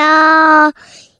[0.00, 0.72] 要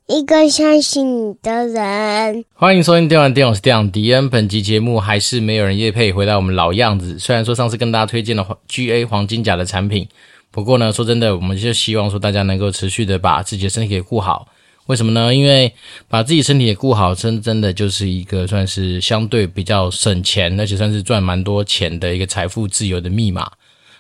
[0.07, 2.43] 一个相信你的人。
[2.55, 4.31] 欢迎收听《电玩电》，我是电玩迪恩。
[4.31, 7.19] 本集节目还是没有人业配，回到我们老样子。
[7.19, 10.09] 虽然说上次跟大家推荐了 GA 黄金甲的产品，
[10.51, 14.49] 不过呢，说真的，我们就希望说大家能够持续的把自己的身体给顾好。
[14.87, 15.35] 为什么呢？
[15.35, 15.75] 因为
[16.09, 23.47] 把自己身体也顾好，真真的就是一个算是相对比较省钱，而且算是赚蛮多钱的一个财富自由的密码。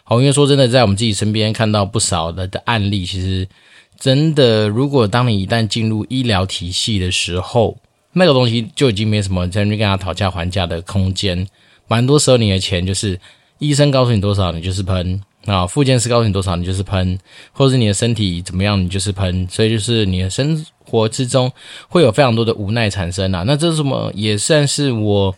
[0.04, 3.46] 好，因为说真的，在我们自己身边看到不少的的案例，其实
[4.00, 7.76] 真的，如果当你一旦进入医疗体系的时候，
[8.14, 11.46] 那个东西就已经没什么在那跟他讨价还价的空间。
[11.86, 13.20] 蛮多时候，你的钱就是
[13.58, 15.22] 医生告诉你多少，你就是喷。
[15.46, 17.16] 啊，复健师告诉你多少，你就是喷；
[17.52, 19.46] 或者是你的身体怎么样，你就是喷。
[19.48, 21.50] 所以就是你的生活之中
[21.88, 23.42] 会有非常多的无奈产生啊。
[23.46, 24.10] 那这什么？
[24.14, 25.34] 也算是我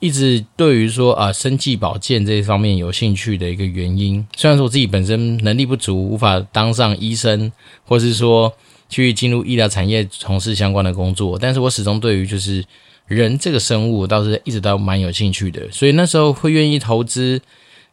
[0.00, 4.26] 一直对于说啊，生计保健这方面有兴趣的一个原因。
[4.36, 7.50] 虽然说我自己本身能力不足，无法当上医生，
[7.84, 8.52] 或是说
[8.88, 12.64] 去进入医疗产业从事相关的工作，但是我始终对于就是
[13.06, 15.70] 人这个生物倒是一直都蛮有兴趣的。
[15.70, 17.40] 所以那时候会愿意投资，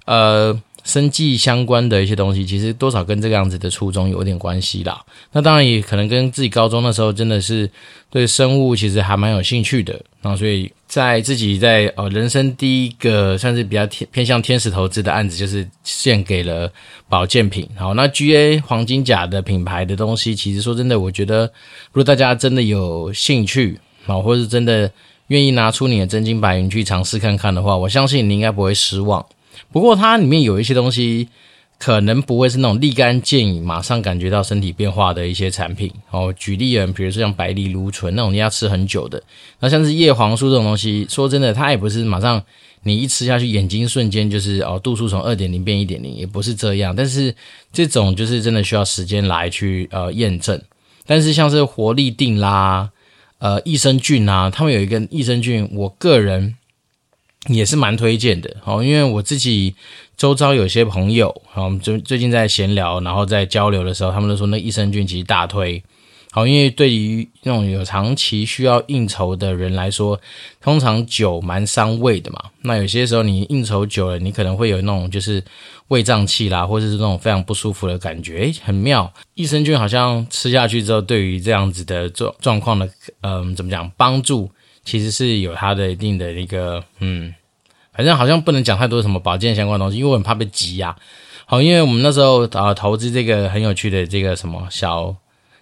[0.06, 0.62] 呃。
[0.86, 5.04] 生计相关的一些东西，其实多少跟这个样子的初衷有点关系啦。
[5.34, 7.70] 那当然也可能跟自己高中的时候真的是
[8.10, 10.00] 对生物其实还蛮有兴趣的。
[10.22, 16.72] 然后所以在自己在呃人生第一个算是比较偏偏向天使投资的案子，就是献给了
[17.10, 17.68] 保健品。
[17.76, 21.52] 好，那 GA 黄金甲的品牌的东西，其实说真的，我觉得
[21.92, 24.92] 如果大家真的有兴趣啊，或是真的
[25.28, 29.26] 愿意拿出你的真金白银去尝试看看的话，我相信你应该不会失望。
[29.76, 31.28] 不过它里面有一些东西，
[31.78, 35.92] 可能不会是那种立竿见影、马上感觉到身体变化的一些产品。
[36.12, 39.22] 哦，举例啊，比如说像白藜芦醇那种你要吃很久的，
[39.60, 42.42] 那像是叶黄素这种东西，说真的，它也不是马上
[42.84, 46.96] 你一吃下去，眼睛瞬间就是哦度数从二点零变一点零，也不是这样。
[46.96, 47.36] 但是
[47.74, 50.58] 这种就是真的需要时间来去呃验证。
[51.06, 52.92] 但是像是活力定啦、
[53.40, 56.56] 呃益生菌啊，他们有一个益生菌，我个人。
[57.48, 59.76] 也是蛮推荐的，哦，因为我自己
[60.18, 65.84] 周遭有些朋友，好，我们最最近在闲聊，然后在交流的时候，他们都说那益生菌其实大推，
[66.32, 70.20] 好，因为对于那种有长期需要应酬的人来说，
[70.60, 75.44] 通常酒蛮伤胃的嘛，那有些时候你应酬久了，你可能会有那种就是
[75.90, 82.90] 胃胀气啦，或者是那种非常不舒服的感觉，诶，很妙，益生菌好像吃下去之后，对于这样子的状状况的，
[83.22, 84.50] 嗯，怎么讲，帮助。
[84.86, 87.34] 其实是有它的一定的一个，嗯，
[87.92, 90.96] 反正好像不能讲太多什么保健相关的东西，因为我很怕被挤压。
[91.48, 95.16] 好，因为我们那时候啊投资这个很有趣的这个什么小，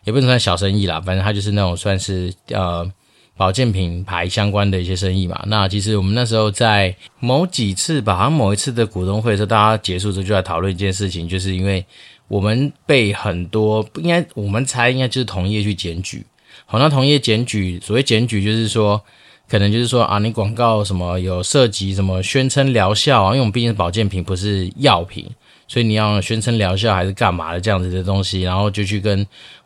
[0.03, 2.89] 也不能算小生意啦，反正它就是那种算是呃
[3.35, 5.41] 保健品牌相关的一些生意嘛。
[5.47, 11.85] 那其实我们那时候在某几次吧，好像某一次的股东会的时候，大家结束之后就在讨论一件事情，就是因为
[12.27, 16.25] 我们被很多应该我们猜应该就是同业去检举。
[16.73, 18.99] 好，那同业检举，所谓检举就是说，
[19.47, 25.29] 可能就是说啊，你广告什么有涉及什么宣称疗效啊，因为我们毕竟保健品，不是药品，
[25.67, 29.23] 所以你要宣称疗效还是干嘛的这样子的东西，然后就去跟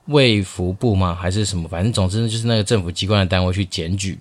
[0.07, 4.19] 卫福部嘛，还是什么，反正总之就是那个政府机关的单位去检举。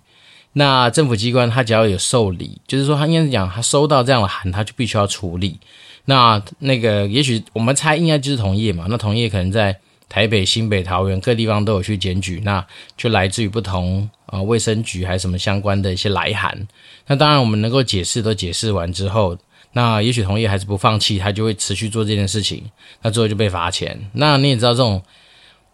[0.53, 5.59] 那政府机关他只要有受理，就是说他应该是讲他收到这样的函，他就必须要处理。
[6.05, 9.77] 那那个也许我们猜应该就是同业嘛，那同业可能在。
[10.09, 12.65] 台北、新北、桃园各地方都有去检举，那
[12.97, 16.67] 就来自于不同啊卫生局还是什么相关的一些来函。
[17.09, 19.37] 那当然，我们能够解释都解释完之后，
[19.73, 22.63] 那也许同业还是不放弃，他就会持续做这件事情。
[23.03, 24.09] 那最后就被罚钱。
[24.13, 25.03] 那你也知道，这种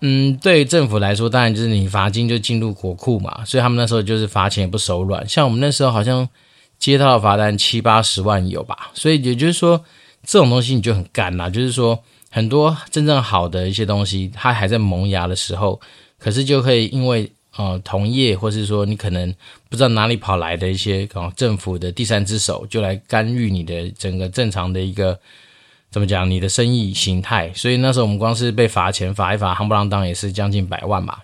[0.00, 3.44] 嗯，对政府来说，当然就是你罚金就进入国库嘛。
[3.44, 5.28] 所以他们那时候就是罚钱也不手软。
[5.28, 6.26] 像我们那时候好像
[6.78, 8.90] 接到罚单七八十万有吧。
[8.94, 9.84] 所以也就是说，
[10.24, 12.02] 这种东西你就很干啦，就是说。
[12.34, 15.78] 很多真正好的一些东西，它还在萌芽的时候，
[16.18, 19.30] 可是就会因为呃同业，或是说你可能
[19.68, 25.20] 不知道哪里跑来的一些哦政府的第三只手，就来干预你的整个正常的一个
[25.90, 27.52] 怎么讲，你的生意形态。
[27.54, 31.22] 所以那时候我们光是被罚钱罚一罚，夯不啷当也是将近百万吧。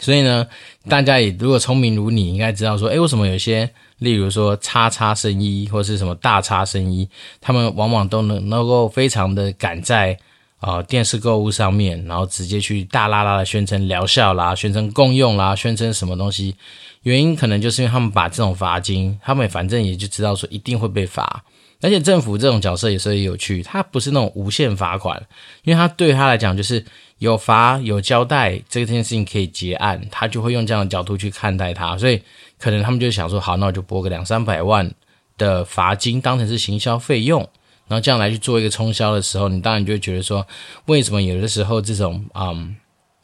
[0.00, 0.46] 所以呢，
[0.88, 3.68] 大家也如果聪明如你，应该知道说，诶，为什么有些，
[3.98, 7.08] 例如说叉叉生医或是什么大叉生医，
[7.40, 10.16] 他们往往都能能够非常的赶在
[10.60, 16.56] 啊、电视购物上面，然后直接去大剌剌的宣称疗效啦，宣称共用啦，宣称什么东西？
[17.02, 21.44] 原因可能就是因为他们把这种罚金，他们反正也就知道说一定会被罚，
[21.80, 25.20] 而且政府这种角色也是有趣，他不是那种无限罚款，
[25.64, 26.84] 因为他对他来讲就是。
[27.18, 32.22] 有罚有交代，这件事情可以结案，他就会用这样的角度去看待它，所以
[32.60, 34.88] 可能他们就想说，好，那我就拨个两三百万
[35.36, 37.40] 的罚金当成是行销费用，
[37.88, 40.46] 然后这样来去做一个冲销的时候，你当然就会觉得说，
[40.86, 42.76] 为什么有的时候这种嗯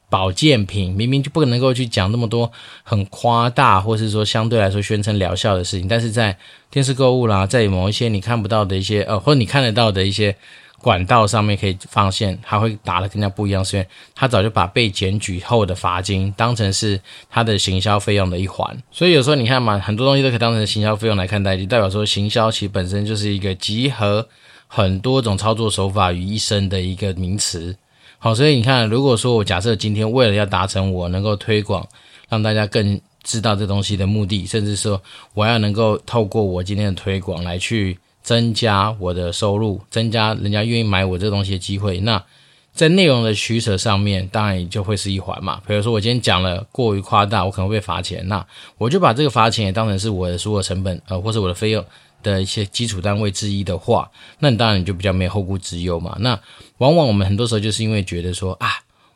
[0.08, 2.50] 保健品明明就不能够去讲那么多
[2.82, 6.36] 很夸大，或是说相对来说宣称疗效的事情，但是在
[6.70, 10.36] 电视购物啦，在某一些你看不到的一些呃，或者你看得到的一些。
[10.80, 17.00] 管道上面可以发现，他会打得更加不一样，是因为他早就把被检举后的罚金当成是
[17.30, 18.76] 他的行销费用的一环。
[18.92, 24.28] 所以有时候你看嘛，很多东西都可以当成行销费用来看待，就代表说行销其实本身就是一个集合
[24.66, 27.74] 很多种操作手法于一身的一个名词。
[28.18, 31.86] 好，所以你看，如果说我假设今天为了要达成我能够推广，
[32.28, 35.00] 让大家更知道这东西的目的，甚至说
[35.34, 37.98] 我要能够透过我今天的推广来去。
[38.24, 42.00] 增加我的收入，增加人家愿意买我这东西的机会。
[42.00, 42.24] 那
[42.72, 45.60] 在内容的取舍上面，当然也就会是一环嘛。
[45.66, 48.26] 比如说我今天讲了过于夸大，我可能会被罚钱。
[48.26, 48.42] 那
[48.78, 51.84] 我就把这个罚钱也当成是我的所有成本，呃，或是我的费用
[52.24, 54.10] 的一些基础单位之一的话，
[54.40, 56.16] 那你当然你就比较没有后顾之忧嘛。
[56.18, 56.30] 那
[56.78, 58.68] 往往我们很多时候就是因为觉得说啊，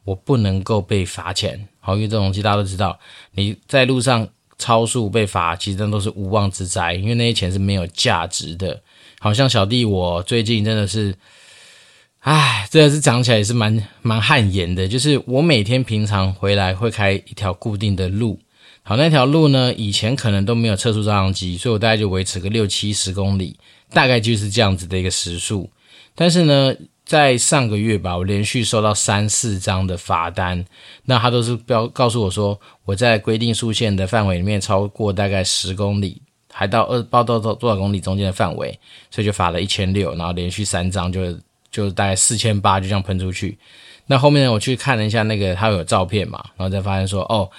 [0.05, 2.97] 我不能够被罚钱，好，因为这种东西大家都知道，
[3.33, 4.29] 你在路上
[4.59, 8.81] 超速被罚，其实那都是无妄之灾，因为那些钱是没有价值的。
[9.19, 11.15] 好像小弟我最近真的是，
[12.21, 14.87] 唉，真的是讲起来也是蛮蛮汗颜的。
[14.87, 18.39] 就是我每天平常回来会开一条固定的路，
[18.89, 23.55] 好，那条路呢，以前可能都没有测速照相机，所以我大概就维持个六七十公里，
[23.93, 25.69] 大概就是这样子的一个时速。
[26.15, 26.75] 但是呢，
[27.05, 30.65] 在上个月吧，我连续收到三四张的罚单，
[31.05, 36.23] 那他都是标告诉我说我在规定速限的范围里面超过大概十公里。
[36.51, 38.81] 还到二报到多少公里中间的范围，
[39.11, 41.39] 所以就罚了一千六，然后连续三张就
[41.71, 43.59] 就大概四千八，就这样喷出去。
[44.07, 47.51] 那后面呢，我去看了一下那个，他有照片嘛，然后再发现说，哦，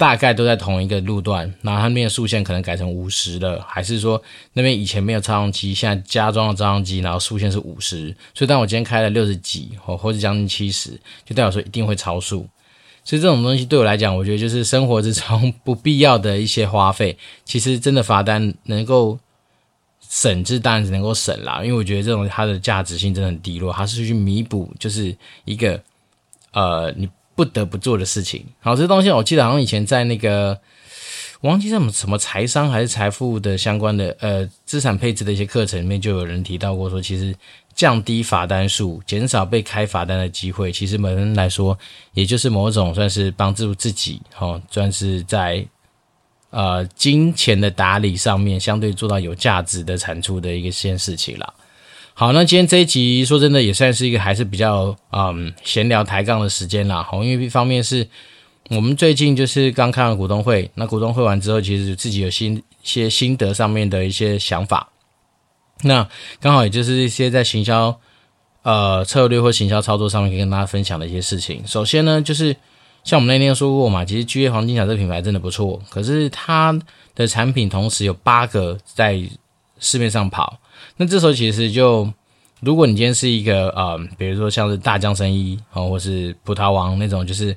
[0.00, 4.22] 大概都在同一个路段，然后它那边的速限可能改成五十了，还是说
[4.54, 10.92] 那边以前没有照相机，现在加装了照相机，然后速限是五十，所以当我今天开了六十几，或或者将近七十，
[11.26, 12.48] 就代表说一定会超速。
[13.04, 17.18] 所以这种东西对我来讲，我觉得就是生活之中不必要的一些花费。
[17.44, 19.18] 其实真的罚单能够
[20.08, 21.62] 省，这当然能够省啦。
[21.62, 25.14] 因为我觉得这种它的价值性真的很低落，它是去弥补就是
[25.44, 25.78] 一个
[26.52, 27.06] 呃你
[27.40, 28.44] 不得不做的事情。
[28.60, 30.60] 好，这东西我记得好像以前在那个
[31.40, 37.34] 忘记什么什么财商还是财富的相关的呃资产配置的一些课程里面，就有人提到过说，其实。
[37.72, 41.78] 降低罚单数，减少被开罚单的机会，其实本身来说，
[42.12, 45.64] 也就是某种算是帮助自己，哦，算是在
[46.50, 51.54] 呃金钱的打理上面，相对做到有价值的产出的一个件事情了。
[52.12, 57.02] 好，那今天这一集说真的也算是一个还是比较嗯闲聊抬杠的时间啦。
[57.02, 58.06] 好，因为一方面是
[58.68, 64.90] 我们最近就是刚开完股东会，那股东会完之后，其实自己有心一些心得上面的一些想法。
[65.82, 66.06] 那
[66.40, 67.98] 刚好也就是一些在行销
[68.62, 71.66] 呃策略或行销操作上面可以跟大家分享的一些事情。
[71.66, 72.54] 首先呢，就是
[73.02, 76.78] 像我们那天说过嘛，其实 GA 黄金甲这品牌真的不错，可是它
[77.14, 79.18] 的产品同时有八个在
[79.78, 80.58] 市面上跑。
[81.00, 82.12] 那这时候其实就，
[82.60, 87.56] 如果你今天是一个呃，比如说像是大江生医啊，或是葡萄王那种，就是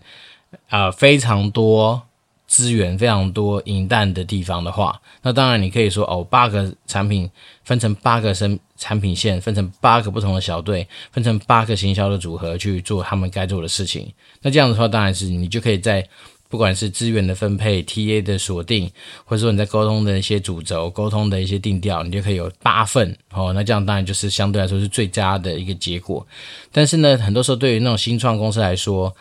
[0.70, 2.02] 呃非常多。
[2.46, 7.28] 资源非常多、银弹的地方的话，那当然你可以说哦，八个产品
[7.64, 14.14] 分成八个生产品线，分成八个不同的小队，分成八个行销的组合去做他们该做的事情。
[14.42, 16.08] 那这样的话，当然是你就可以在
[16.54, 18.88] 不管是资源的分配、TA 的锁定，
[19.26, 23.52] 或者说你在沟通的一些主轴、沟通的一些定调，你就可以有八份哦。
[23.54, 26.24] 那这样当然就是相对来说是最佳的一个结果。
[26.72, 29.12] 但是呢，很多时候对于那种新创公司来说，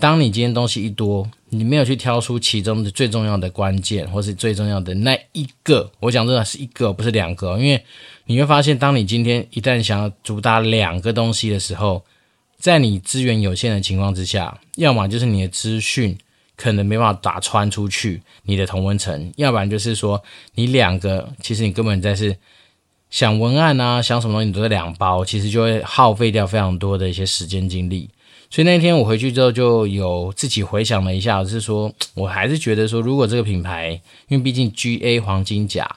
[0.00, 7.84] 当你今天东西一多，你没有去挑出其中的最重要的关键，或是最重要的那一个，我讲真的是一个，不是两个，因为
[8.24, 12.02] 你会发现，当你今天一旦想要主打两个东西的时候，
[12.58, 16.16] 在你资源有限的情况之下，要么就是你的资讯
[16.58, 20.20] 可能没办法打穿出去你的同温层，要不然就是说
[20.56, 22.36] 你两个其实你根本在是
[23.10, 28.10] 想文案啊，想什么东西你都在两包，其实就会耗费掉非常多的一些时间精力。
[28.50, 33.90] 所以那天我回去之后，就有自己回想了一下，就是说 我还是觉得说，如果这个品牌，
[34.26, 35.88] 因为毕竟 GA 黄金甲，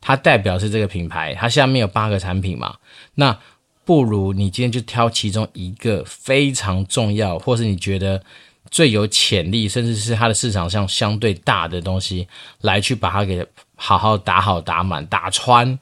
[0.00, 2.76] 它代表是这个品牌，它下面有八个产品嘛，
[3.16, 3.36] 那
[3.84, 8.22] 不如你今天就挑其中一个非常重要，或是你觉得
[8.70, 12.26] 最有潜力，甚至是它的市场上相对大的东西，
[12.62, 15.78] 来去把它给好好打好、打满、打穿。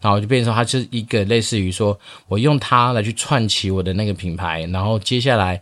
[0.00, 1.98] 然后就变成，它是一个类似于说，
[2.28, 5.58] 我用它来去串起我的那个品牌，然后接下来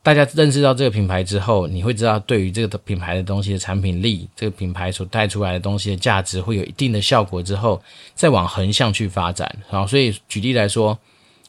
[0.00, 7.82] 大家认识到这个品牌之后，你会知道对于这个品牌的东西的产品力，这个品牌所带出来的东西的价值会有一定的效果之后，
[8.14, 9.52] 再往横向去发展。
[9.68, 10.96] 然后，所以举例来说，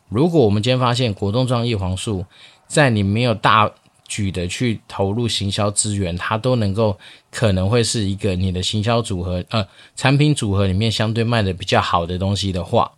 [0.07, 2.25] 如果我们今天发现果冻状叶黄素，
[2.65, 3.71] 在你没有大
[4.09, 6.97] 举的去投入行销资源，它都能够
[7.31, 12.91] 可能会是一个你的行销组合，呃，产品组合里面相对卖的比较好的东西的话。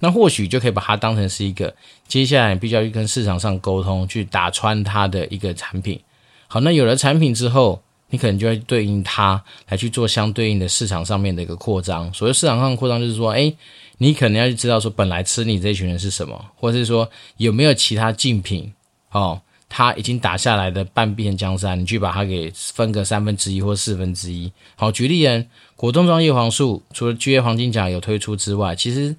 [0.00, 1.74] 那或许就可以把它当成是一个
[2.06, 5.98] 接下来必须要去跟市场上沟通，去打穿它的一个产品。
[6.46, 12.14] 好，那有了产品之后，你可能就会对应它来去做相对应的市场上面的一个扩张。
[12.14, 13.56] 所谓市场上扩张，就是说，诶，
[13.96, 18.72] 你可能要去知道说，本来吃你这群人是什么，或者是说有没有其他竞品
[19.10, 24.50] 哦，它已经打下来的半壁江山，你去把它给分个三分之一或四分之一。
[24.76, 25.46] 好，举例人，
[25.76, 29.14] 果冻状叶黄素，除了 GA 黄金甲有推出之外，其实。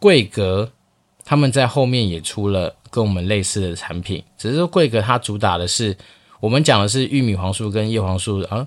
[0.00, 0.70] 桂格
[1.24, 5.96] 他们在后面也出了跟我们类似的产品，只是说桂格它主打的是
[6.40, 8.66] 我们讲的是玉米黄素跟叶黄素啊，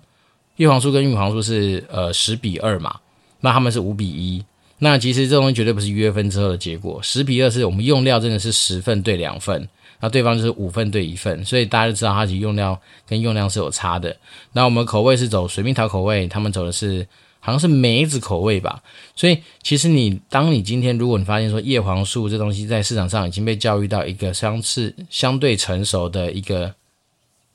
[0.56, 3.00] 叶黄素跟玉米黄素是呃十比二嘛，
[3.40, 4.44] 那他们是五比一。
[4.80, 14.16] 那其实这东西绝对不是约分之后的结果，十比二是我们用料真的是十份对两份，那对方就是五份对一份，所以大家就知道它其实用料跟用量是有差的。
[14.54, 17.08] 那我们口味是走水蜜桃口味，他们走的是。
[17.40, 18.84] 好像是梅子口味吧，
[19.16, 26.74] 所以其实你当你今天如果你发现说叶黄素这东西在市场上已经被教育到一个相似相对成熟的一个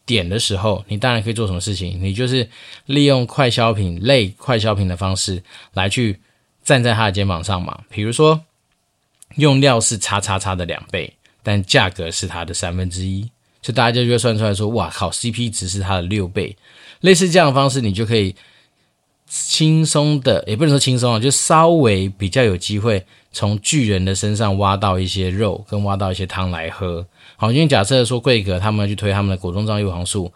[0.06, 2.00] 点的时候，你当然可以做什么事情？
[2.00, 2.48] 你就是
[2.86, 5.42] 利用快消品类快消品的方式
[5.74, 6.18] 来去
[6.64, 7.82] 站在他的肩膀上嘛。
[7.90, 8.40] 比如说
[9.34, 13.22] 用料是叉叉叉的两倍，但价格是它的三分之一，
[13.62, 16.56] 所以大家就会算出来说，哇靠，CP 值是它的六倍，
[17.00, 18.34] 类似这样的方式，你就可以。
[19.34, 27.06] 轻松的，也不能说轻松啊，就稍微比较有机会从巨人的身上挖到一些肉，跟挖到一些汤来喝。
[27.36, 30.30] 好，今天假设说贵格他们去推他们的果冻状叶黄素，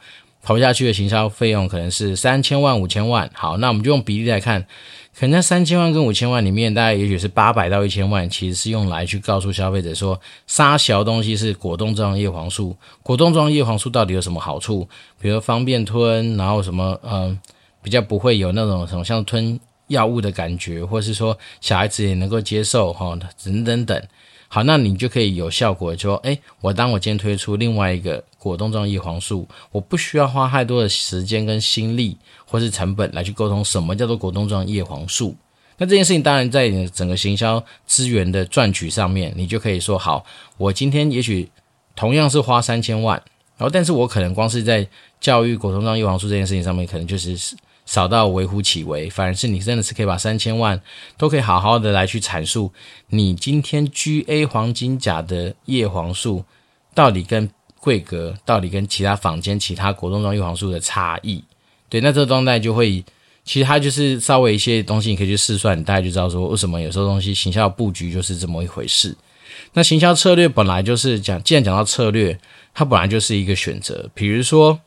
[0.47, 3.29] 投下去的行销费用可能是三千万、五千万。
[3.35, 4.65] 好，那我们就用比例来看，
[5.13, 14.89] 可能在三千万跟五千万里面，大概也许是八百到一千万，其实是用来去告诉消费者说，杀小东西是果冻状叶黄素，果冻状叶黄素到底有什么好处？
[15.21, 17.37] 比如方便吞，然后什么，嗯、
[17.83, 24.01] 比较不会有那种什么像吞药物的感觉，或是说小孩子也能够接受哈，等等等。
[24.47, 35.35] 好，那你就可以有效果说，诶，我当我今天推出另外一个果冻状叶黄素，我不需要花太多的时间跟心力或是成本来去沟通什么叫做果冻状叶黄素。
[35.79, 40.25] 那这件事情当然在你整个行销资源的赚取上面，你就可以说好，
[40.57, 41.49] 我今天也许
[41.95, 43.21] 同样是花三千万，
[43.57, 44.87] 然后但是我可能光是在
[45.21, 47.57] 教育果冻状叶黄素这件事情上面，可能就是。
[47.87, 50.83] 少到微乎其微，反而是你真的是可以把三千万
[51.17, 52.73] 都可以好好的来去阐述，
[53.11, 56.45] 你今天 GA 黄金甲的叶黄素
[56.97, 57.49] 到底跟
[57.87, 61.45] 桂格到底跟其他坊间其他果冻状叶黄素的差异。
[61.89, 63.05] 对，那这个状态就会，
[63.45, 69.17] 其实它就是稍微一些东西你可以去试算，你大概就知道说为什么有时候东西行销布局就是这么一回事。
[69.73, 72.37] 那行销策略本来就是讲，既然讲到策略，
[72.75, 74.11] 它本来就是一个选择。
[74.15, 74.81] 比如说，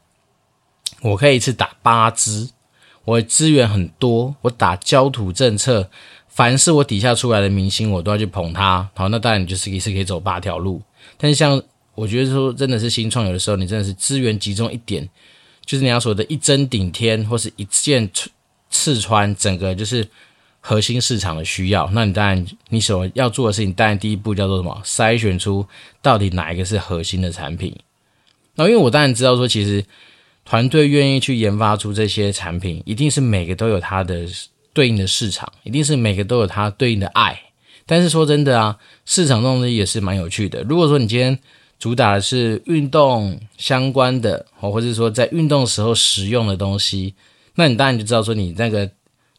[1.01, 2.49] 我可以一次打八支。
[3.05, 5.89] 我资源很多，我打焦土政策，
[6.27, 8.89] 凡是我底下出来的明星，我都要去捧他。
[8.93, 10.81] 好，那当然你就是一次可以走八条路。
[11.17, 11.59] 但是像
[11.99, 15.07] 我觉得说，真的是新创有的时候，你真的是资源集中一点，
[15.65, 18.09] 就是你要说的一针顶天，或是一箭
[18.69, 20.07] 刺穿整个就是
[20.61, 21.89] 核心市场的需要。
[21.93, 24.81] 那你当然你所要做的事情，当然第一步叫做什么？
[24.85, 25.65] 筛选出
[26.01, 27.75] 到底哪一个是核心的产品。
[28.55, 29.83] 那因为我当然知道说，其实。
[30.45, 34.25] 团队愿意去研发出这些产品，一定是每个都有它的
[34.73, 37.39] 对应的市场，一定是每个都有它对应的爱。
[37.85, 38.75] 但是说真的啊，
[39.05, 40.63] 市场这东西也是蛮有趣的。
[40.63, 41.37] 如果说你今天
[41.79, 47.15] 主打的是运动相关的，哦或者说在运动时候使用的东西，
[47.55, 48.87] 那你当然就知道说你那个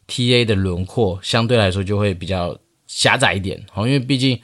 [0.07, 2.57] TA 的轮廓相对来说就会比较
[2.87, 3.63] 狭窄一点。
[3.71, 4.37] 好，因为毕竟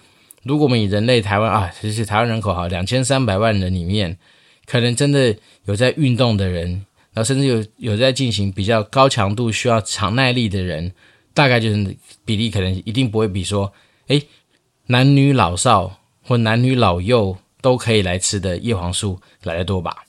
[0.44, 4.18] 如果我们以人类台湾啊，其实台湾人口哈两千三百万人里面。
[4.70, 6.70] 可能真的有在运动的人，
[7.14, 10.92] 然后甚至有有在进行比较高强度需要长耐力的人，
[11.34, 13.72] 大概就是比例可能一定不会比说，
[14.08, 14.22] 诶，
[14.88, 20.06] 男女老少或男女老幼都可以来吃的叶黄素来得多吧？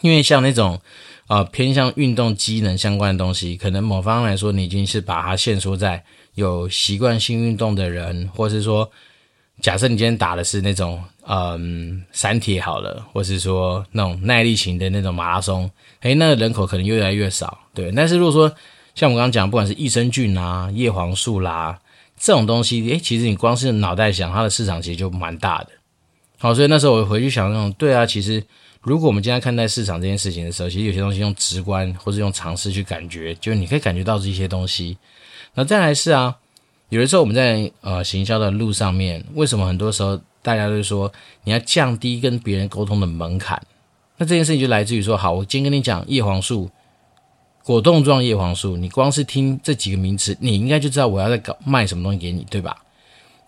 [0.00, 0.80] 因为像那种
[1.26, 6.04] 呃偏向运动机能相关的东西，可能某方来说，你已经是把它限缩在
[6.34, 8.88] 有习惯性运动的人，或是说。
[9.60, 17.92] 假设你今天打的是那种嗯三铁好了，或是说那种耐力型的那种马拉松，诶，那个人口可能越来越少，对。
[17.92, 18.52] 但是如果说
[18.94, 21.78] 像我刚刚讲，不管是益生菌啊、叶黄素啦
[22.18, 25.68] 这种东西，诶，其实你光是脑袋想，它的市场其实就蛮大的。
[26.42, 28.42] 好，所以那时候我回去想那种，对啊，其实
[28.80, 34.98] 如果我们今天看待市场这件事情的时候，其实有些东西用直观或是用尝试去感觉，就是你可以感觉到这些东西。
[35.54, 36.36] 那再来是啊，
[36.88, 41.12] 有的时候我们在呃行销的路上面，为什么很多时候大家都说
[41.44, 43.62] 你要降低跟别人沟通的门槛？
[44.16, 46.68] 那这件事情就来自于说，好，我今天跟你讲叶黄素。
[47.62, 52.82] 果冻状叶黄素，你光是听这几个名词，你应该就知道我要在搞卖什么东西给你，对吧？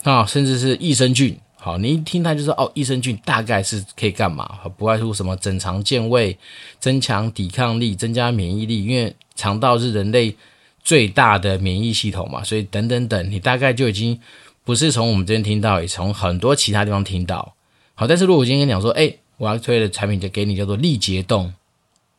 [0.04, 4.46] 啊，甚至是益生菌，好，你一听它就知道哦，益生菌大概是可以干嘛？
[4.76, 6.36] 不外乎什么整肠健胃、
[6.78, 10.36] 增强抵抗力、增加免疫力，因为肠道是人类
[10.82, 14.20] 最大的免疫系统嘛，所以等等等，你大概就已经
[14.62, 17.54] 不是从我们这边听到，也从很多其他地方听到。
[17.94, 21.50] 好，但是如果我今天跟你讲说，哎，我要推的产品就给你叫做力捷冻。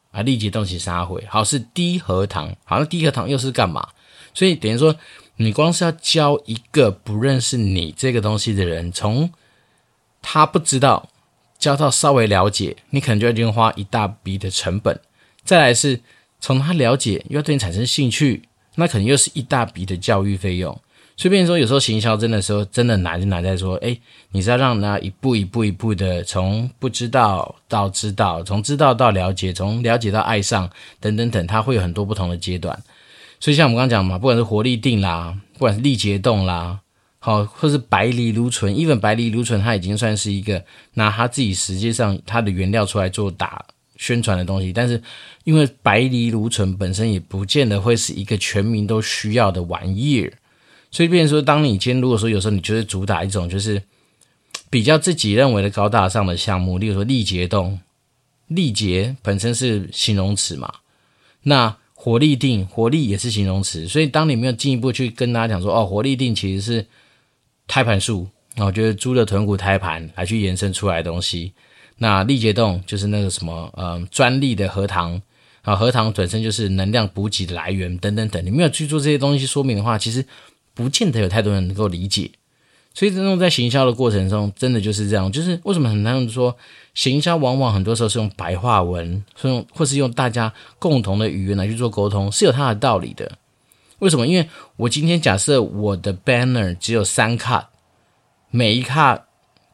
[0.09, 3.85] 啊，力捷冻起沙回，好，是低核糖，好，那低核糖又是干嘛？
[4.33, 4.95] 所以等于说，
[5.37, 9.29] 你光是要教一个不认识你这个东西的人，从
[10.21, 11.09] 他不知道
[11.59, 14.99] 教到稍微了解，你可能就要经花一大笔的成本。
[15.43, 15.99] 再来是
[16.39, 18.43] 从他了解又要对你产生兴趣，
[18.75, 20.79] 那可能又是一大笔的教育费用。
[21.17, 23.97] 所以，变说，有时候行销真的时候真的难就难在说，诶，
[24.31, 32.77] 你是要让他一步一步一步的从不知道到知道，从知道到了解，从了解到爱上，等等等，他会有很多不同的阶段。
[33.39, 36.79] 所以，像我们刚刚讲嘛，不管是活力定啦，不管是力捷冻啦，
[37.19, 40.63] 好，或是白藜芦醇，even 白藜芦醇，它已经算是一个
[40.93, 43.65] 拿它自己实际上它的原料出来做打
[43.97, 44.71] 宣传的东西。
[44.73, 45.01] 但是，
[45.43, 50.33] 因为白藜芦醇本身也不见得会是一个全民都需要的玩意儿。
[50.91, 53.81] 所以，变成说，当你今天如果说有时候你就是主打一种就是
[54.69, 57.79] 比较自己认为的高大上的项目，例如说力捷冻，
[58.47, 60.71] 力竭本身是形容词嘛，
[61.43, 63.87] 那活力定，活力也是形容词。
[63.87, 66.85] 所以，当你没有进一步去跟大家讲说，哦，活力定其实是
[67.65, 71.51] 胎盘素，那我觉得猪的臀骨胎盘来去延伸出来的东西。
[71.97, 75.19] 那力竭冻就是那个什么，呃，专利的核糖
[75.63, 78.45] 啊，核糖本身就是能量补给的来源等等等。
[78.45, 80.23] 你没有去做这些东西说明的话，其实。
[80.77, 82.29] 不见得有太多人能够理解，
[82.95, 85.31] 所以这种在行销的过程中，真的就是这样。
[85.31, 86.55] 就是为什么很多人说
[86.93, 93.29] 行销往往很多时候是用白话文，是用或是用大家共同的语言来去做沟通，是有它的道理的。
[93.99, 94.25] 为什么？
[94.25, 97.69] 因为我今天假设我的 banner 只有三卡，
[98.49, 99.25] 每一卡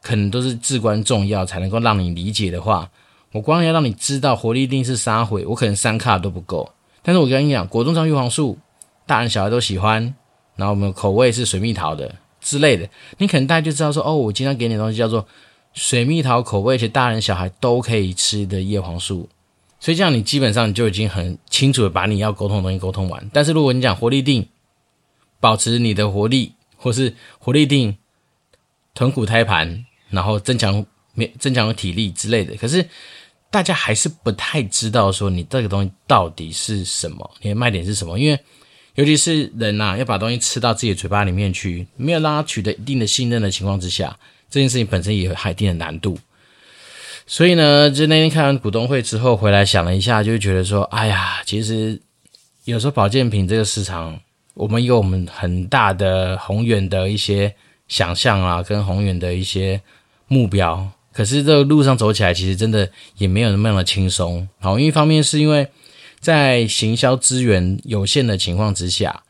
[0.02, 2.90] 可能都是至关重要，才能够让你理解的话，
[3.30, 6.68] 我光要让你知道活力一定是啥回，我可能三卡都不够。
[7.02, 8.58] 但是我跟你讲，果冻状叶黄素，
[9.06, 10.14] 大人小孩都喜欢。
[10.54, 15.26] 然后我们口味是水蜜桃的之类的，你可能大家就知道说，哦，我经常给你的东西叫做
[15.72, 19.28] 水蜜桃口味，而且大人小孩都可以吃的叶黄素，
[19.78, 23.30] 所以这样你基本上就已经很清楚的把你要沟通的东西沟通完。
[23.32, 24.46] 但是如果你讲活力定，
[25.40, 27.96] 保持你的活力，或是活力定
[28.94, 30.84] 臀骨胎盘，然后增强
[31.38, 32.86] 增强体力之类的，可是
[33.50, 38.38] 大家还是不太知道说你这个东西到底是什么，你的卖点是什么，因为。
[38.94, 44.18] 尤其是人呐、啊，要把东西吃到自己嘴巴里面去，没有让他取得一定的信任的情况之下，
[44.50, 46.18] 这件事情本身也有一定的难度。
[47.26, 51.98] 所以呢，就那天看完股东会之后回来想了一下，就觉得说，哎呀，其实
[52.64, 54.20] 有时候保健品这个市场，
[54.52, 57.54] 我们有我们很大的宏远的一些
[57.88, 59.80] 想象啊，跟宏远的一些
[60.28, 64.46] 目标，可是这个路上走起来，其实真的也没有那么的轻松。
[64.60, 65.66] 好，一方面是因为。
[66.22, 69.24] 在行销资源有限的情况之下，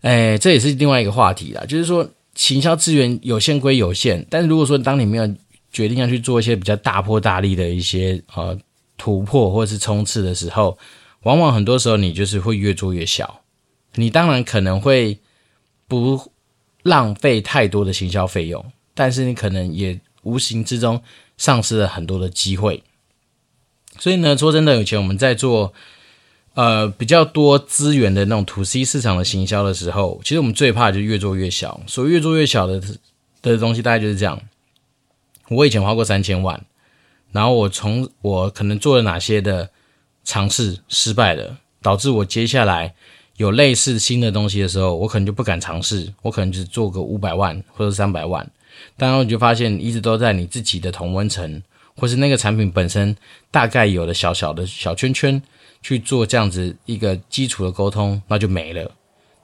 [0.00, 1.62] 哎，这也是另外一个话题啦。
[1.68, 5.34] 就是说，行销资源有限归有限，但如果说当你没有
[5.70, 8.58] 决定要去做一些比较大破大立的一些呃
[8.96, 10.78] 突破或者是冲刺的时候，
[11.24, 13.42] 往往很多时候你就是会越做越小。
[13.96, 15.18] 你当然可能会
[15.86, 16.32] 不
[16.82, 21.02] 浪费太多的行销费用，但是你可能也无形之中
[21.36, 22.82] 丧失了很多的机会。
[23.98, 25.74] 所以呢，说真的，以前我们在做。
[26.56, 31.78] 呃，比较多资源的那种 to C 市场的行销的时候，其实我们最怕就越做越小。
[31.86, 32.80] 所谓越做越小的
[33.42, 34.40] 的东西，大概就是这样。
[35.50, 36.64] 我以前花过三千万，
[37.30, 39.68] 然后我从我可能做了哪些的
[40.24, 42.94] 尝试失败了，导致我接下来
[43.36, 48.50] 有类似新的东西的时候，我可能就不敢尝试，我可能只做个五百万或者三百万。
[48.96, 51.62] 当然，我就发现一直都在你自己的同温层，
[51.98, 53.14] 或是那个产品本身
[53.50, 55.42] 大概有的小小的小圈圈。
[55.86, 58.90] 去做这样子一个基础的沟通，那就没了。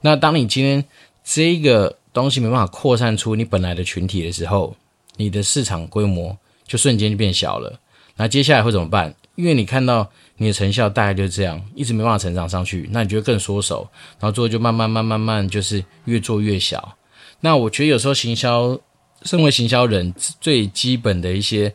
[0.01, 0.83] 那当你今天
[1.23, 4.75] 这个东西没办法扩散出你本来的群体的时候，
[5.15, 7.79] 你的市场规模就瞬间就变小了。
[8.17, 9.15] 那接下来会怎么办？
[9.35, 13.87] 因为你看到你的成效大概就是这样，一直没办法成长上去，那你就会更缩手，
[14.19, 16.97] 然后最后就慢慢慢慢慢就是越做越小。
[17.39, 18.77] 那我觉得有时候行销
[19.21, 21.73] 身为行销人最基本的一些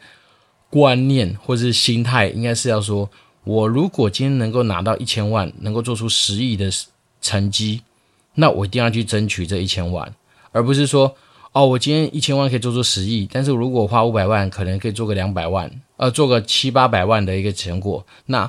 [0.69, 3.09] 观念或者是心态，应该是要说：
[3.49, 6.71] 我如果今天能够拿到一千万，能够做出十亿的
[7.23, 7.81] 成绩，
[8.35, 10.15] 那我一定要去争取这一千万，
[10.53, 11.17] 而不是说。
[11.53, 18.49] 哦，我今天一千万可以做出十亿，但是如果花五百万，可能可以做个两百万，呃，做个七八百万的一个成果，那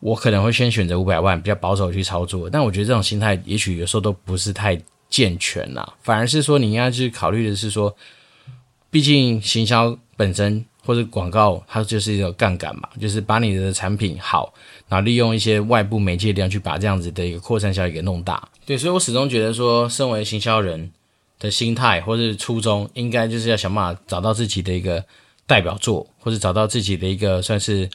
[0.00, 2.50] 我可能会先选择五百万，比较保守去操作。
[2.50, 7.96] 但我觉得这种心态，也许有时候都不是太健全啦，反而是说你应该去考虑的是说，
[8.90, 14.54] 毕竟行销本身或者广告，它就是一个杠杆嘛，就是把你的产品好，
[14.88, 18.48] 然后利用一些外部媒介力量去把这样子的一个扩散效益给弄大。
[18.64, 20.90] 对，所以我始终觉得说，身为行销人。
[21.38, 25.04] 的心态或是初衷，应该就是要想办法找到自己的一个
[25.46, 27.86] 代表作，或者找到自己的一个算是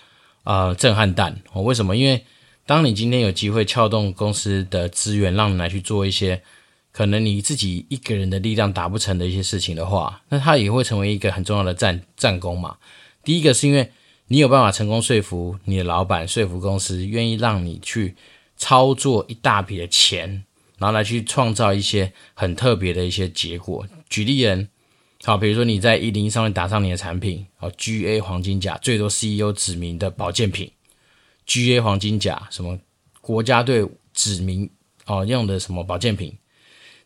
[0.43, 1.35] 呃震撼弹。
[1.51, 1.97] 哦，为什么？
[1.97, 2.23] 因为
[2.67, 6.39] 当你今天有机会撬动公司的资源，让你来去做一些
[6.91, 12.77] 可能你自己一个人的力量达不成的一些事情的话，那它也会成为一个很重要的战战功嘛。
[13.23, 13.91] 第一个是因为
[14.27, 18.15] 你有办法成功说服你的老板，说服公司愿意让你去
[18.57, 20.43] 操作一大笔的钱。
[20.77, 23.85] 然后来去创造一些很特别的一些结果。
[24.09, 24.67] 举例人，
[25.23, 30.71] 好，比如说你在一零一上面打上你的产品，好，GA 黄金甲最多 CEO 指名的保健品
[31.45, 32.79] ，GA 黄金甲什么
[33.21, 34.67] 国家队指名
[35.05, 36.35] 哦用的什么保健品。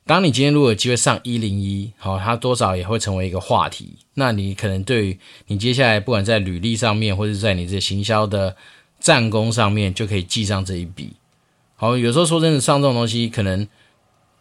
[0.07, 3.95] 当你今天如果有机会上一零一，好，它多少也会成为一个话题。
[4.13, 8.55] 那你可能对于你接下来不管在履历上面，或者在你这行销的
[8.99, 11.13] 战功上面，就可以记上这一笔。
[11.75, 13.67] 好，有时候说真的，上这种东西可能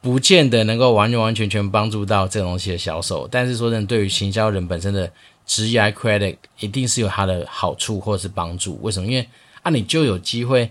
[0.03, 5.11] 不见得能够完完全全帮助到这种东西的销售，但是说真的，对于行销人本身的
[5.47, 8.79] 职业 credit 一定是有它的好处或者是帮助。
[8.83, 9.09] 为什么？
[9.09, 9.27] 因为
[9.63, 10.71] 啊，你就有机会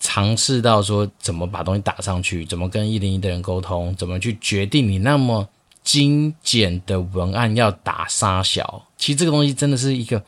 [0.00, 5.48] 尝试到说怎么把东西打上去，怎么跟一零一的人沟通，怎么去决定你那么
[5.84, 8.84] 精简的文案要打杀小。
[8.96, 10.20] 其实这个东西真的是一个，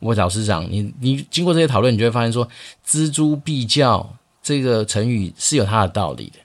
[0.00, 2.46] 我老实讲， 你你经过这些讨论，你就会发现说，
[2.86, 4.18] 錙铢必较。
[4.44, 6.40] 这个成语是有它的道理的，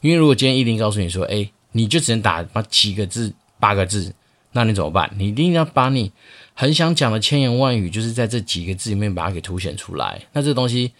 [0.00, 4.14] 因为如果今天一零告诉你说，哎，你就只能打几个字、八个字，
[4.52, 5.12] 那你怎么办？
[5.18, 6.10] 你一定要把你
[6.54, 10.18] 很想讲的千言万语，就是在这几个字里面把它给凸显出来。
[10.32, 10.90] 那这东西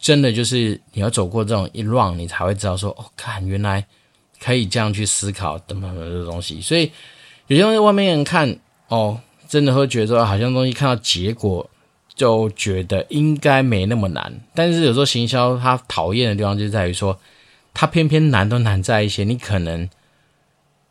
[0.00, 3.86] 真的就是你要走过这种一乱你才会知道说，哦，看原来
[4.42, 6.60] 可以这样去思考等等的东西。
[6.60, 6.90] 所以
[7.46, 8.58] 有些东西外面人看，
[8.88, 11.68] 哦，真的会觉得说，好像东西看到结果。
[12.16, 17.18] 就觉得应该没那么难，但是有时候行销它讨厌的地方就在于说，
[17.72, 19.88] 它偏偏难都难在一些你可能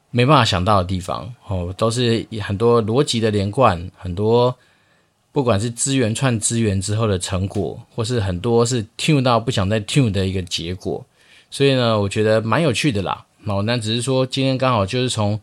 [0.09, 4.55] 没办法想到的地方哦，都是很多逻辑的连贯，很多
[5.31, 11.05] 不管是资源串资源之后的成果，或是很多是 tune 到不想再 tune 的一个结果，
[11.51, 13.25] 所以呢，我觉得蛮有趣的啦。
[13.45, 15.39] 哦，那只是说今天刚好就是从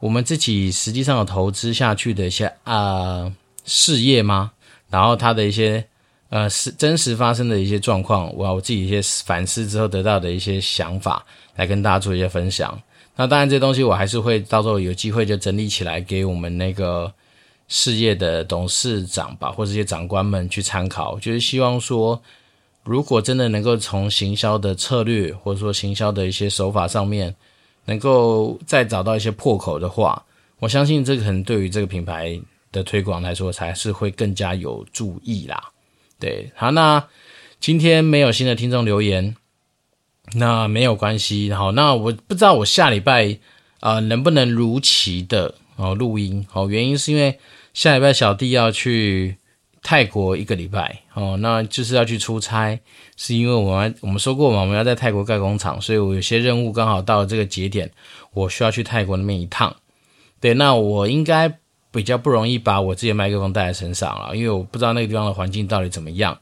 [0.00, 4.52] 我们自己实际上有投资下去的一些啊、呃、事业吗？
[4.90, 5.82] 然后他的一些
[6.28, 11.24] 呃是真实发生的一些状况，我我自己一些反思之后得到的一些想法，
[11.56, 12.78] 来跟大家做一些分享。
[13.16, 17.12] 那当然这东西我还是会到时候有机会就整理起来给我们那个
[17.68, 21.18] 事业的董事长吧，或者一些长官们去参考。
[21.18, 22.22] 就是希望说，
[22.84, 27.34] 如果真的能够从行销的策略或者说行销的一些手法上面，
[27.84, 30.24] 能够再找到一些破口的话，
[30.58, 32.40] 我相信这个可能对于这个品牌。
[32.72, 35.62] 的推广来说，才是会更加有注意啦。
[36.18, 37.06] 对，好，那
[37.60, 39.36] 今天没有新的听众留言，
[40.32, 41.52] 那没有关系。
[41.52, 43.38] 好，那我不知道我下礼拜
[43.80, 46.46] 啊、能不能如期的哦录音。
[46.52, 47.38] 哦，原因是因为
[47.74, 49.36] 下礼拜小弟要去
[49.82, 52.78] 泰国一个礼拜哦，那就是要去出差，
[53.16, 57.90] 是因为我们我们说过嘛，我们要在泰国盖工厂，所以我有些任务刚好到了这个节点，
[58.32, 59.74] 我需要去泰国那边一趟。
[60.40, 61.58] 对，那我应该。
[61.94, 66.38] 比较不容易把我自己的麦克风带在身上了，因为我不知道那个地方的环境到底怎么样，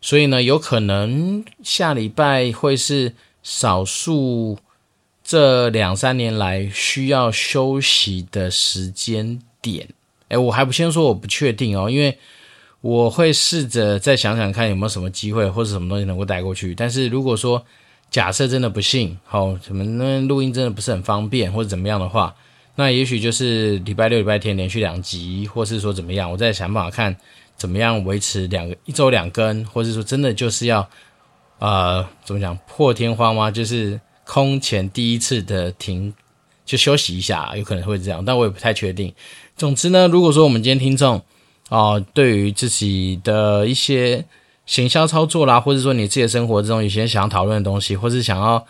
[0.00, 4.58] 所以呢，有可能下礼拜会是少数
[5.24, 9.88] 这两三年来需要休息的时间点。
[10.28, 12.16] 诶，我还不先说我不确定哦，因为
[12.82, 16.74] 我会试着再想想看有没有什么机会或者什么东西能够带过去。
[16.74, 17.64] 但是如果说
[18.10, 22.34] 假设真的不幸，好，什么那录音真的不是很方便或者怎么样的话。
[22.76, 27.16] 那也许就是礼拜六、礼拜天连续两集，或是说怎么样，我再想办法看
[27.56, 30.86] 怎么样维持两个一周两更，或是说真的就是要
[31.60, 33.50] 呃怎么讲破天荒吗？
[33.50, 36.12] 就是空前第一次的停
[36.64, 39.12] 就休息一下，有可能会这样，但我也不太确定。
[39.56, 41.16] 总之呢，如果说我们今天听众
[41.68, 44.24] 哦、呃，对于自己的一些
[44.66, 48.66] 行销操作啦，或者说你自己的生活之中有些想要讨论的东西，或是想要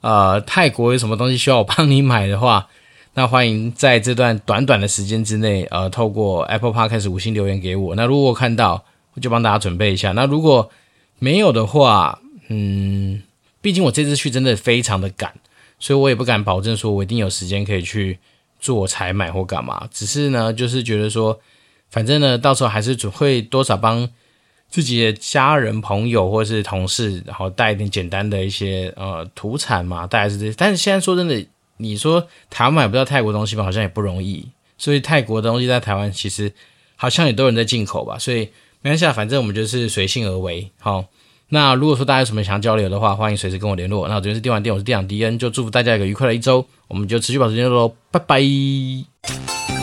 [0.00, 2.68] 呃泰国有什么东西需要我帮你买的话。
[3.18, 7.94] 那欢迎在这段短短的时间之内，呃，透过 Apple Podcast 五星留言给我。
[7.94, 10.12] 那如果看到，我就帮大家准备一下。
[10.12, 10.70] 那如果
[11.18, 12.18] 没有的话，
[12.48, 13.22] 嗯，
[13.66, 15.34] 毕竟我这次去真的非常的赶，
[15.80, 18.16] 所以我也不敢保证说我一定有时间可以去
[18.60, 19.88] 做采买或干嘛。
[19.90, 21.36] 只是呢，就是觉得说，
[21.90, 24.08] 反正呢，到时候还是只会多少帮
[24.70, 30.54] 自己的家人、朋友或是同事，然后带一点简单的一些呃土产嘛，大概是这些。
[30.56, 31.44] 但是现在说真的。
[31.78, 34.48] 你说台湾买不到泰国东西吧，好像也不容易。
[34.78, 36.50] 所以泰国的东西在台湾其实
[36.94, 38.18] 好像也都有人在进口吧。
[38.18, 38.48] 所以
[38.80, 40.70] 没关系，反正我们就是随性而为。
[40.78, 41.04] 好，
[41.48, 44.08] 那如果说大家有什么想交流的话，欢迎随时跟我联络。
[44.08, 46.66] 那我这边是电玩店，我是店长迪恩，就祝福大家一个愉快的一周。
[46.88, 49.75] 我们就持续保持联络喽，拜拜。